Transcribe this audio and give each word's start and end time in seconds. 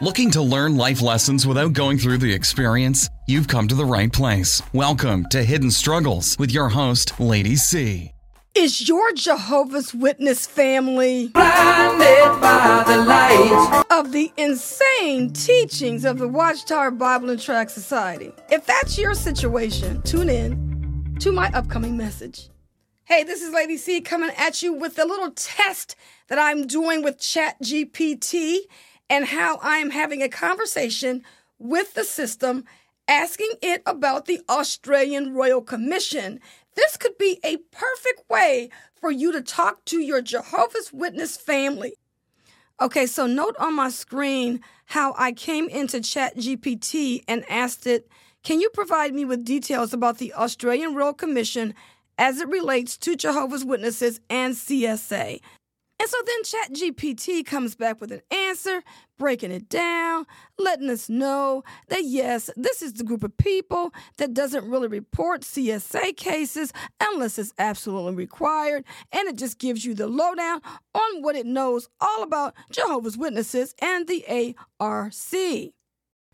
Looking 0.00 0.32
to 0.32 0.42
learn 0.42 0.76
life 0.76 1.00
lessons 1.00 1.46
without 1.46 1.72
going 1.72 1.98
through 1.98 2.18
the 2.18 2.32
experience? 2.32 3.08
You've 3.28 3.46
come 3.46 3.68
to 3.68 3.76
the 3.76 3.84
right 3.84 4.12
place. 4.12 4.60
Welcome 4.72 5.24
to 5.30 5.44
Hidden 5.44 5.70
Struggles 5.70 6.36
with 6.36 6.50
your 6.50 6.68
host, 6.68 7.20
Lady 7.20 7.54
C. 7.54 8.10
Is 8.56 8.88
your 8.88 9.12
Jehovah's 9.12 9.94
Witness 9.94 10.48
family 10.48 11.28
blinded 11.28 12.40
by 12.40 12.82
the 12.88 13.04
light 13.04 13.84
of 13.88 14.10
the 14.10 14.32
insane 14.36 15.32
teachings 15.32 16.04
of 16.04 16.18
the 16.18 16.26
Watchtower 16.26 16.90
Bible 16.90 17.30
and 17.30 17.40
Tract 17.40 17.70
Society? 17.70 18.32
If 18.50 18.66
that's 18.66 18.98
your 18.98 19.14
situation, 19.14 20.02
tune 20.02 20.28
in 20.28 21.16
to 21.20 21.30
my 21.30 21.52
upcoming 21.54 21.96
message. 21.96 22.50
Hey, 23.04 23.22
this 23.22 23.42
is 23.42 23.54
Lady 23.54 23.76
C 23.76 24.00
coming 24.00 24.30
at 24.36 24.60
you 24.60 24.72
with 24.72 24.98
a 24.98 25.04
little 25.04 25.30
test 25.30 25.94
that 26.26 26.38
I'm 26.40 26.66
doing 26.66 27.04
with 27.04 27.18
ChatGPT 27.18 28.60
and 29.08 29.26
how 29.26 29.58
I 29.62 29.78
am 29.78 29.90
having 29.90 30.22
a 30.22 30.28
conversation 30.28 31.22
with 31.58 31.94
the 31.94 32.04
system 32.04 32.64
asking 33.08 33.50
it 33.62 33.82
about 33.86 34.26
the 34.26 34.40
Australian 34.48 35.34
Royal 35.34 35.60
Commission. 35.60 36.40
This 36.74 36.96
could 36.96 37.18
be 37.18 37.38
a 37.44 37.58
perfect 37.70 38.28
way 38.28 38.70
for 38.94 39.10
you 39.10 39.32
to 39.32 39.42
talk 39.42 39.84
to 39.86 39.98
your 39.98 40.22
Jehovah's 40.22 40.92
Witness 40.92 41.36
family. 41.36 41.94
Okay, 42.80 43.06
so 43.06 43.26
note 43.26 43.54
on 43.58 43.76
my 43.76 43.88
screen 43.88 44.60
how 44.86 45.14
I 45.16 45.32
came 45.32 45.68
into 45.68 45.98
ChatGPT 45.98 47.22
and 47.28 47.44
asked 47.48 47.86
it, 47.86 48.08
Can 48.42 48.60
you 48.60 48.68
provide 48.70 49.14
me 49.14 49.24
with 49.24 49.44
details 49.44 49.92
about 49.92 50.18
the 50.18 50.32
Australian 50.34 50.94
Royal 50.94 51.12
Commission 51.14 51.74
as 52.18 52.40
it 52.40 52.48
relates 52.48 52.96
to 52.98 53.16
Jehovah's 53.16 53.64
Witnesses 53.64 54.20
and 54.28 54.54
CSA? 54.54 55.40
And 56.04 56.10
so 56.10 56.18
then 56.26 56.92
ChatGPT 56.92 57.46
comes 57.46 57.74
back 57.74 57.98
with 57.98 58.12
an 58.12 58.20
answer, 58.30 58.82
breaking 59.16 59.50
it 59.50 59.70
down, 59.70 60.26
letting 60.58 60.90
us 60.90 61.08
know 61.08 61.64
that 61.88 62.04
yes, 62.04 62.50
this 62.56 62.82
is 62.82 62.92
the 62.92 63.04
group 63.04 63.24
of 63.24 63.34
people 63.38 63.90
that 64.18 64.34
doesn't 64.34 64.68
really 64.68 64.88
report 64.88 65.40
CSA 65.40 66.14
cases 66.14 66.74
unless 67.00 67.38
it's 67.38 67.54
absolutely 67.56 68.16
required. 68.16 68.84
And 69.12 69.28
it 69.28 69.36
just 69.36 69.58
gives 69.58 69.86
you 69.86 69.94
the 69.94 70.06
lowdown 70.06 70.60
on 70.94 71.22
what 71.22 71.36
it 71.36 71.46
knows 71.46 71.88
all 72.02 72.22
about 72.22 72.52
Jehovah's 72.70 73.16
Witnesses 73.16 73.74
and 73.80 74.06
the 74.06 74.54
ARC. 74.78 75.14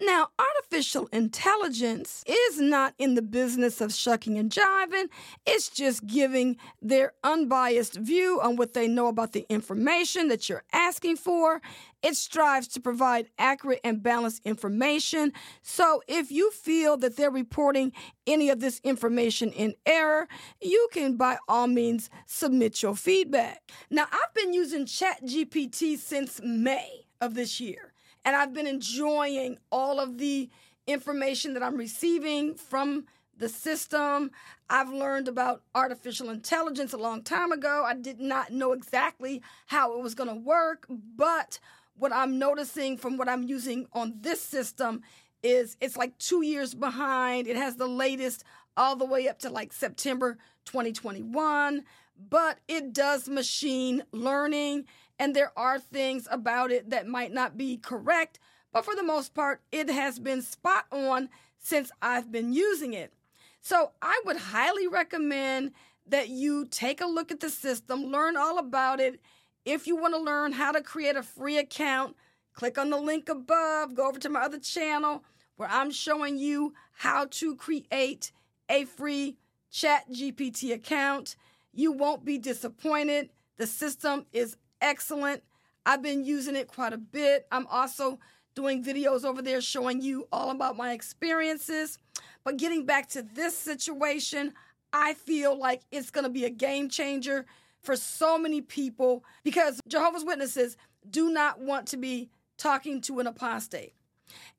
Now, 0.00 0.28
artificial 0.38 1.08
intelligence 1.12 2.22
is 2.24 2.60
not 2.60 2.94
in 2.98 3.14
the 3.14 3.22
business 3.22 3.80
of 3.80 3.92
shucking 3.92 4.38
and 4.38 4.50
jiving. 4.50 5.08
It's 5.44 5.68
just 5.68 6.06
giving 6.06 6.56
their 6.80 7.14
unbiased 7.24 7.94
view 7.94 8.38
on 8.40 8.54
what 8.54 8.74
they 8.74 8.86
know 8.86 9.08
about 9.08 9.32
the 9.32 9.44
information 9.48 10.28
that 10.28 10.48
you're 10.48 10.62
asking 10.72 11.16
for. 11.16 11.60
It 12.00 12.14
strives 12.14 12.68
to 12.68 12.80
provide 12.80 13.28
accurate 13.38 13.80
and 13.82 14.00
balanced 14.00 14.42
information. 14.44 15.32
So, 15.62 16.00
if 16.06 16.30
you 16.30 16.52
feel 16.52 16.96
that 16.98 17.16
they're 17.16 17.28
reporting 17.28 17.92
any 18.24 18.50
of 18.50 18.60
this 18.60 18.80
information 18.84 19.50
in 19.50 19.74
error, 19.84 20.28
you 20.60 20.88
can 20.92 21.16
by 21.16 21.38
all 21.48 21.66
means 21.66 22.08
submit 22.26 22.82
your 22.82 22.94
feedback. 22.94 23.62
Now, 23.90 24.06
I've 24.12 24.32
been 24.32 24.54
using 24.54 24.86
ChatGPT 24.86 25.98
since 25.98 26.40
May 26.40 27.06
of 27.20 27.34
this 27.34 27.58
year. 27.58 27.94
And 28.28 28.36
I've 28.36 28.52
been 28.52 28.66
enjoying 28.66 29.56
all 29.72 29.98
of 29.98 30.18
the 30.18 30.50
information 30.86 31.54
that 31.54 31.62
I'm 31.62 31.78
receiving 31.78 32.56
from 32.56 33.06
the 33.38 33.48
system. 33.48 34.32
I've 34.68 34.90
learned 34.90 35.28
about 35.28 35.62
artificial 35.74 36.28
intelligence 36.28 36.92
a 36.92 36.98
long 36.98 37.22
time 37.22 37.52
ago. 37.52 37.84
I 37.86 37.94
did 37.94 38.20
not 38.20 38.52
know 38.52 38.72
exactly 38.72 39.40
how 39.64 39.96
it 39.96 40.02
was 40.02 40.14
going 40.14 40.28
to 40.28 40.34
work, 40.34 40.84
but 40.90 41.58
what 41.94 42.12
I'm 42.12 42.38
noticing 42.38 42.98
from 42.98 43.16
what 43.16 43.30
I'm 43.30 43.44
using 43.44 43.86
on 43.94 44.16
this 44.20 44.42
system 44.42 45.00
is 45.42 45.78
it's 45.80 45.96
like 45.96 46.18
two 46.18 46.44
years 46.44 46.74
behind. 46.74 47.46
It 47.46 47.56
has 47.56 47.76
the 47.76 47.88
latest 47.88 48.44
all 48.76 48.94
the 48.94 49.06
way 49.06 49.26
up 49.26 49.38
to 49.38 49.48
like 49.48 49.72
September 49.72 50.36
2021, 50.66 51.82
but 52.28 52.58
it 52.68 52.92
does 52.92 53.26
machine 53.26 54.02
learning 54.12 54.84
and 55.18 55.34
there 55.34 55.52
are 55.56 55.78
things 55.78 56.28
about 56.30 56.70
it 56.70 56.90
that 56.90 57.06
might 57.06 57.32
not 57.32 57.56
be 57.56 57.76
correct, 57.76 58.38
but 58.72 58.84
for 58.84 58.94
the 58.94 59.02
most 59.02 59.34
part, 59.34 59.60
it 59.72 59.90
has 59.90 60.18
been 60.18 60.42
spot 60.42 60.86
on 60.92 61.28
since 61.58 61.90
I've 62.00 62.30
been 62.30 62.52
using 62.52 62.94
it. 62.94 63.12
So 63.60 63.92
I 64.00 64.20
would 64.24 64.36
highly 64.36 64.86
recommend 64.86 65.72
that 66.06 66.28
you 66.28 66.66
take 66.66 67.00
a 67.00 67.06
look 67.06 67.30
at 67.30 67.40
the 67.40 67.50
system, 67.50 68.06
learn 68.06 68.36
all 68.36 68.58
about 68.58 69.00
it. 69.00 69.20
If 69.64 69.86
you 69.86 69.96
want 69.96 70.14
to 70.14 70.20
learn 70.20 70.52
how 70.52 70.72
to 70.72 70.80
create 70.80 71.16
a 71.16 71.22
free 71.22 71.58
account, 71.58 72.16
click 72.54 72.78
on 72.78 72.90
the 72.90 72.96
link 72.96 73.28
above, 73.28 73.94
go 73.94 74.08
over 74.08 74.18
to 74.20 74.28
my 74.28 74.40
other 74.40 74.58
channel 74.58 75.24
where 75.56 75.68
I'm 75.68 75.90
showing 75.90 76.38
you 76.38 76.72
how 76.92 77.26
to 77.26 77.56
create 77.56 78.32
a 78.68 78.84
free 78.84 79.36
chat 79.70 80.10
GPT 80.10 80.72
account. 80.72 81.36
You 81.72 81.92
won't 81.92 82.24
be 82.24 82.38
disappointed. 82.38 83.30
The 83.56 83.66
system 83.66 84.24
is 84.32 84.56
excellent. 84.80 85.42
I've 85.86 86.02
been 86.02 86.24
using 86.24 86.56
it 86.56 86.68
quite 86.68 86.92
a 86.92 86.98
bit. 86.98 87.46
I'm 87.50 87.66
also 87.68 88.18
doing 88.54 88.82
videos 88.82 89.24
over 89.24 89.40
there 89.40 89.60
showing 89.60 90.02
you 90.02 90.26
all 90.32 90.50
about 90.50 90.76
my 90.76 90.92
experiences. 90.92 91.98
But 92.44 92.56
getting 92.56 92.84
back 92.84 93.08
to 93.10 93.22
this 93.22 93.56
situation, 93.56 94.52
I 94.92 95.14
feel 95.14 95.58
like 95.58 95.82
it's 95.90 96.10
going 96.10 96.24
to 96.24 96.30
be 96.30 96.44
a 96.44 96.50
game 96.50 96.88
changer 96.88 97.46
for 97.82 97.96
so 97.96 98.38
many 98.38 98.60
people 98.60 99.24
because 99.44 99.80
Jehovah's 99.88 100.24
Witnesses 100.24 100.76
do 101.08 101.30
not 101.30 101.60
want 101.60 101.86
to 101.88 101.96
be 101.96 102.30
talking 102.56 103.00
to 103.02 103.20
an 103.20 103.26
apostate. 103.26 103.94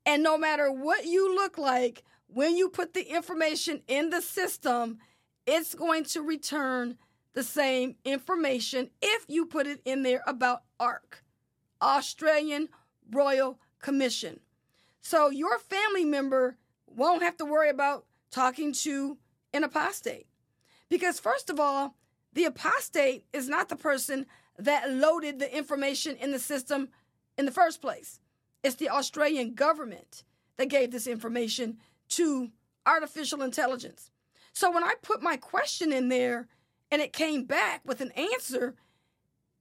And 0.05 0.23
no 0.23 0.37
matter 0.37 0.71
what 0.71 1.05
you 1.05 1.35
look 1.35 1.57
like, 1.57 2.03
when 2.27 2.55
you 2.55 2.69
put 2.69 2.93
the 2.93 3.03
information 3.03 3.81
in 3.87 4.09
the 4.09 4.21
system, 4.21 4.99
it's 5.45 5.75
going 5.75 6.03
to 6.05 6.21
return 6.21 6.97
the 7.33 7.43
same 7.43 7.95
information 8.03 8.89
if 9.01 9.25
you 9.27 9.45
put 9.45 9.67
it 9.67 9.81
in 9.85 10.03
there 10.03 10.23
about 10.25 10.63
ARC, 10.79 11.23
Australian 11.81 12.69
Royal 13.11 13.59
Commission. 13.79 14.39
So 15.01 15.29
your 15.29 15.57
family 15.59 16.05
member 16.05 16.57
won't 16.87 17.23
have 17.23 17.37
to 17.37 17.45
worry 17.45 17.69
about 17.69 18.05
talking 18.31 18.73
to 18.73 19.17
an 19.53 19.63
apostate. 19.63 20.27
Because, 20.89 21.19
first 21.19 21.49
of 21.49 21.59
all, 21.59 21.95
the 22.33 22.45
apostate 22.45 23.25
is 23.31 23.47
not 23.47 23.69
the 23.69 23.75
person 23.75 24.25
that 24.57 24.91
loaded 24.91 25.39
the 25.39 25.55
information 25.55 26.15
in 26.15 26.31
the 26.31 26.39
system 26.39 26.89
in 27.37 27.45
the 27.45 27.51
first 27.51 27.81
place. 27.81 28.19
It's 28.63 28.75
the 28.75 28.89
Australian 28.89 29.53
government 29.53 30.23
that 30.57 30.67
gave 30.67 30.91
this 30.91 31.07
information 31.07 31.77
to 32.09 32.49
artificial 32.85 33.41
intelligence. 33.41 34.11
So 34.51 34.71
when 34.71 34.83
I 34.83 34.95
put 35.01 35.21
my 35.21 35.37
question 35.37 35.93
in 35.93 36.09
there, 36.09 36.47
and 36.91 37.01
it 37.01 37.13
came 37.13 37.45
back 37.45 37.81
with 37.85 38.01
an 38.01 38.11
answer, 38.11 38.75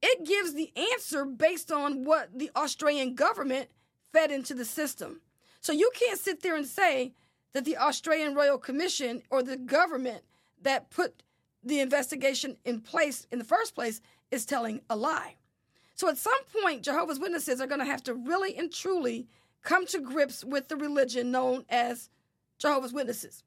it 0.01 0.25
gives 0.25 0.53
the 0.53 0.71
answer 0.93 1.25
based 1.25 1.71
on 1.71 2.03
what 2.03 2.37
the 2.37 2.51
Australian 2.55 3.15
government 3.15 3.69
fed 4.11 4.31
into 4.31 4.53
the 4.53 4.65
system. 4.65 5.21
So 5.61 5.73
you 5.73 5.91
can't 5.93 6.19
sit 6.19 6.41
there 6.41 6.55
and 6.55 6.65
say 6.65 7.13
that 7.53 7.65
the 7.65 7.77
Australian 7.77 8.35
Royal 8.35 8.57
Commission 8.57 9.21
or 9.29 9.43
the 9.43 9.57
government 9.57 10.23
that 10.61 10.89
put 10.89 11.23
the 11.63 11.79
investigation 11.79 12.57
in 12.63 12.79
place 12.79 13.27
in 13.31 13.39
the 13.39 13.45
first 13.45 13.75
place 13.75 14.01
is 14.31 14.45
telling 14.45 14.81
a 14.89 14.95
lie. 14.95 15.35
So 15.95 16.07
at 16.07 16.17
some 16.17 16.41
point, 16.61 16.83
Jehovah's 16.83 17.19
Witnesses 17.19 17.59
are 17.59 17.67
going 17.67 17.81
to 17.81 17.85
have 17.85 18.03
to 18.03 18.13
really 18.13 18.55
and 18.55 18.71
truly 18.71 19.27
come 19.63 19.85
to 19.87 19.99
grips 19.99 20.45
with 20.45 20.69
the 20.69 20.77
religion 20.77 21.31
known 21.31 21.65
as 21.67 22.09
Jehovah's 22.57 22.93
Witnesses. 22.93 23.43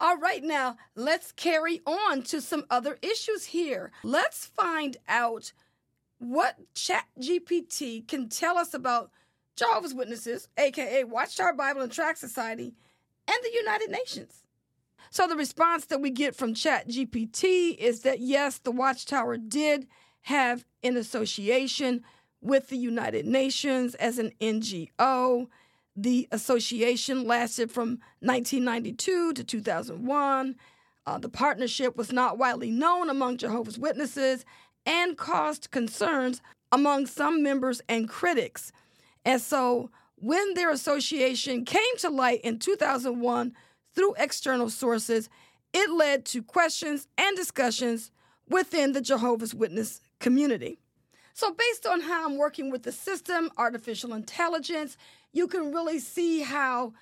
All 0.00 0.18
right, 0.18 0.42
now 0.42 0.76
let's 0.96 1.32
carry 1.32 1.80
on 1.86 2.22
to 2.24 2.40
some 2.40 2.64
other 2.68 2.98
issues 3.00 3.46
here. 3.46 3.92
Let's 4.02 4.46
find 4.46 4.96
out 5.08 5.52
what 6.18 6.56
ChatGPT 6.74 8.06
can 8.06 8.28
tell 8.28 8.58
us 8.58 8.74
about 8.74 9.10
Jehovah's 9.56 9.94
Witnesses, 9.94 10.48
aka 10.58 11.04
Watchtower 11.04 11.52
Bible 11.52 11.82
and 11.82 11.92
Tract 11.92 12.18
Society, 12.18 12.74
and 13.28 13.36
the 13.42 13.52
United 13.52 13.90
Nations. 13.90 14.44
So 15.10 15.28
the 15.28 15.36
response 15.36 15.86
that 15.86 16.00
we 16.00 16.10
get 16.10 16.34
from 16.34 16.54
ChatGPT 16.54 17.76
is 17.76 18.00
that 18.00 18.18
yes, 18.18 18.58
the 18.58 18.72
Watchtower 18.72 19.36
did 19.36 19.86
have 20.22 20.64
an 20.82 20.96
association 20.96 22.02
with 22.40 22.68
the 22.68 22.76
United 22.76 23.26
Nations 23.26 23.94
as 23.94 24.18
an 24.18 24.32
NGO. 24.40 25.46
The 25.96 26.28
association 26.32 27.24
lasted 27.24 27.70
from 27.70 28.00
1992 28.20 29.34
to 29.34 29.44
2001. 29.44 30.56
Uh, 31.06 31.18
the 31.18 31.28
partnership 31.28 31.96
was 31.96 32.12
not 32.12 32.38
widely 32.38 32.70
known 32.70 33.10
among 33.10 33.36
Jehovah's 33.36 33.78
Witnesses 33.78 34.44
and 34.86 35.16
caused 35.16 35.70
concerns 35.70 36.40
among 36.72 37.06
some 37.06 37.42
members 37.42 37.80
and 37.88 38.08
critics. 38.08 38.72
And 39.24 39.40
so, 39.40 39.90
when 40.16 40.54
their 40.54 40.70
association 40.70 41.64
came 41.64 41.96
to 41.98 42.08
light 42.08 42.40
in 42.42 42.58
2001 42.58 43.52
through 43.94 44.14
external 44.18 44.70
sources, 44.70 45.28
it 45.72 45.90
led 45.90 46.24
to 46.26 46.42
questions 46.42 47.06
and 47.18 47.36
discussions 47.36 48.10
within 48.48 48.92
the 48.92 49.00
Jehovah's 49.00 49.54
Witness 49.54 50.00
community. 50.18 50.78
So, 51.36 51.52
based 51.52 51.84
on 51.84 52.00
how 52.00 52.24
I'm 52.24 52.38
working 52.38 52.70
with 52.70 52.84
the 52.84 52.92
system, 52.92 53.50
artificial 53.58 54.14
intelligence, 54.14 54.96
you 55.32 55.48
can 55.48 55.72
really 55.72 55.98
see 55.98 56.42
how 56.42 56.92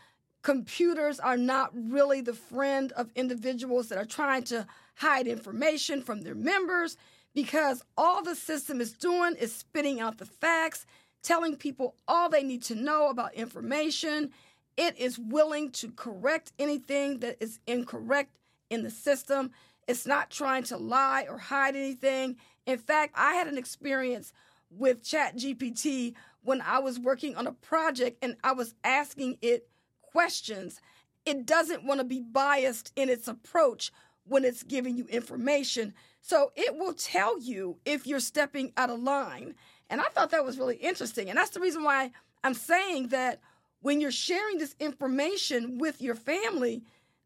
computers 0.41 1.21
are 1.21 1.37
not 1.37 1.71
really 1.75 2.23
the 2.23 2.33
friend 2.33 2.93
of 2.93 3.11
individuals 3.15 3.91
that 3.91 3.99
are 3.99 4.07
trying 4.07 4.45
to 4.45 4.67
hide 4.97 5.27
information 5.27 6.01
from 6.01 6.23
their 6.23 6.35
members 6.35 6.97
because 7.35 7.83
all 7.99 8.23
the 8.23 8.35
system 8.35 8.81
is 8.81 8.95
doing 8.95 9.37
is 9.37 9.55
spitting 9.55 10.01
out 10.01 10.17
the 10.17 10.25
facts, 10.25 10.87
telling 11.23 11.55
people 11.55 11.95
all 12.09 12.31
they 12.31 12.43
need 12.43 12.63
to 12.63 12.75
know 12.75 13.11
about 13.11 13.35
information. 13.35 14.31
It 14.79 14.99
is 14.99 15.19
willing 15.19 15.71
to 15.73 15.91
correct 15.91 16.53
anything 16.59 17.19
that 17.19 17.37
is 17.39 17.59
incorrect 17.67 18.39
in 18.71 18.83
the 18.83 18.91
system. 18.91 19.51
It's 19.89 20.07
not 20.07 20.31
trying 20.31 20.63
to 20.65 20.77
lie 20.77 21.27
or 21.29 21.39
hide 21.39 21.77
anything. 21.77 22.37
In 22.67 22.79
fact, 22.79 23.15
I 23.17 23.35
had 23.35 23.49
an 23.49 23.59
experience 23.59 24.33
with 24.71 25.03
ChatGPT 25.03 26.15
when 26.43 26.61
I 26.61 26.79
was 26.79 26.99
working 26.99 27.37
on 27.37 27.47
a 27.47 27.53
project 27.53 28.19
and 28.23 28.37
I 28.43 28.53
was 28.53 28.75
asking 28.85 29.39
it 29.43 29.69
questions. 30.01 30.81
It 31.25 31.47
doesn't 31.47 31.85
want 31.85 32.01
to 32.01 32.05
be 32.05 32.21
biased 32.21 32.93
in 32.97 33.09
its 33.09 33.29
approach 33.29 33.93
when 34.25 34.45
it's 34.45 34.63
giving 34.63 34.97
you 34.97 35.07
information. 35.07 35.95
So 36.21 36.53
it 36.57 36.77
will 36.77 36.95
tell 36.95 37.41
you 37.41 37.79
if 37.85 38.07
you're 38.07 38.21
stepping 38.21 38.73
out 38.77 38.91
of 38.91 39.01
line. 39.01 39.55
And 39.91 40.01
I 40.01 40.05
thought 40.05 40.31
that 40.31 40.45
was 40.45 40.59
really 40.59 40.77
interesting. 40.77 41.29
And 41.29 41.37
that's 41.37 41.51
the 41.51 41.61
reason 41.61 41.83
why 41.83 42.13
I'm 42.45 42.55
saying 42.55 43.09
that 43.09 43.41
when 43.81 44.01
you're 44.01 44.13
sharing 44.13 44.59
this 44.59 44.77
information 44.79 45.79
with 45.79 46.01
your 46.01 46.15
family, 46.15 46.83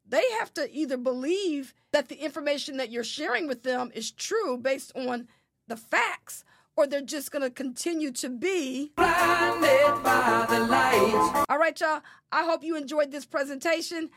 they 0.08 0.22
have 0.38 0.52
to 0.54 0.70
either 0.72 0.96
believe 0.96 1.74
that 1.92 2.08
the 2.08 2.16
information 2.16 2.76
that 2.76 2.90
you're 2.90 3.04
sharing 3.04 3.46
with 3.46 3.62
them 3.62 3.90
is 3.94 4.10
true 4.10 4.56
based 4.56 4.92
on 4.96 5.28
the 5.68 5.76
facts 5.76 6.44
or 6.76 6.86
they're 6.86 7.00
just 7.00 7.32
going 7.32 7.42
to 7.42 7.50
continue 7.50 8.12
to 8.12 8.28
be 8.28 8.92
blinded 8.96 10.02
by 10.02 10.46
the 10.48 10.60
light. 10.60 11.44
All 11.48 11.58
right, 11.58 11.78
y'all. 11.80 12.02
I 12.30 12.44
hope 12.44 12.62
you 12.62 12.76
enjoyed 12.76 13.10
this 13.10 13.24
presentation 13.24 14.10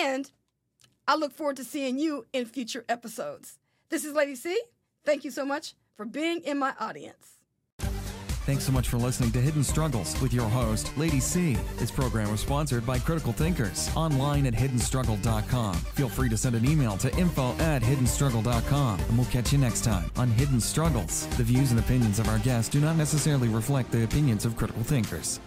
and 0.00 0.30
I 1.08 1.16
look 1.16 1.32
forward 1.32 1.56
to 1.56 1.64
seeing 1.64 1.98
you 1.98 2.26
in 2.32 2.46
future 2.46 2.84
episodes. 2.88 3.58
This 3.88 4.04
is 4.04 4.12
Lady 4.12 4.34
C. 4.34 4.60
Thank 5.04 5.24
you 5.24 5.30
so 5.30 5.44
much 5.44 5.74
for 5.96 6.04
being 6.04 6.40
in 6.40 6.58
my 6.58 6.74
audience. 6.78 7.38
Thanks 8.44 8.64
so 8.64 8.72
much 8.72 8.88
for 8.88 8.98
listening 8.98 9.32
to 9.32 9.40
Hidden 9.40 9.64
Struggles 9.64 10.20
with 10.20 10.34
your 10.34 10.50
host, 10.50 10.92
Lady 10.98 11.18
C. 11.18 11.56
This 11.78 11.90
program 11.90 12.30
was 12.30 12.40
sponsored 12.40 12.84
by 12.84 12.98
Critical 12.98 13.32
Thinkers 13.32 13.90
online 13.96 14.44
at 14.44 14.52
hiddenstruggle.com. 14.52 15.74
Feel 15.76 16.10
free 16.10 16.28
to 16.28 16.36
send 16.36 16.54
an 16.54 16.68
email 16.68 16.98
to 16.98 17.16
info 17.16 17.52
at 17.54 17.80
hiddenstruggle.com 17.80 19.00
and 19.00 19.16
we'll 19.16 19.26
catch 19.28 19.50
you 19.50 19.58
next 19.58 19.82
time 19.82 20.10
on 20.16 20.28
Hidden 20.28 20.60
Struggles. 20.60 21.26
The 21.38 21.42
views 21.42 21.70
and 21.70 21.80
opinions 21.80 22.18
of 22.18 22.28
our 22.28 22.38
guests 22.40 22.70
do 22.70 22.80
not 22.80 22.96
necessarily 22.96 23.48
reflect 23.48 23.90
the 23.90 24.04
opinions 24.04 24.44
of 24.44 24.58
Critical 24.58 24.82
Thinkers. 24.82 25.40